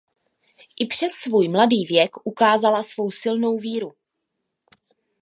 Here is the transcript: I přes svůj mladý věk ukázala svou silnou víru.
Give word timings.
I 0.79 0.85
přes 0.85 1.11
svůj 1.11 1.47
mladý 1.47 1.85
věk 1.85 2.11
ukázala 2.23 2.83
svou 2.83 3.11
silnou 3.11 3.57
víru. 3.59 3.93